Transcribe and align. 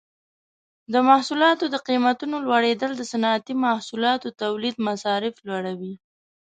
د 0.93 0.95
محصولاتو 1.07 1.65
د 1.73 1.75
قیمتونو 1.87 2.35
لوړیدل 2.45 2.91
د 2.95 3.01
صنعتي 3.11 3.53
محصولاتو 3.65 4.27
تولید 4.41 4.75
مصارف 4.87 5.35
لوړوي. 5.47 5.93